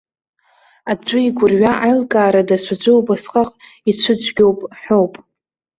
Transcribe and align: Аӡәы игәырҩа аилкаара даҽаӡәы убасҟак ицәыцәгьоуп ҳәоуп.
Аӡәы 0.91 1.19
игәырҩа 1.27 1.71
аилкаара 1.85 2.47
даҽаӡәы 2.47 2.91
убасҟак 2.99 3.49
ицәыцәгьоуп 3.89 4.59
ҳәоуп. 4.81 5.13